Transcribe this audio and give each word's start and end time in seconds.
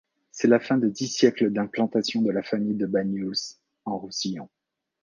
C'est 0.31 0.47
la 0.47 0.59
fin 0.59 0.79
de 0.79 0.89
dix 0.89 1.07
siècles 1.07 1.51
d'implantation 1.53 2.23
de 2.23 2.31
la 2.31 2.41
famille 2.41 2.73
de 2.73 2.87
Banyuls 2.87 3.57
en 3.85 3.99
Roussillon. 3.99 4.49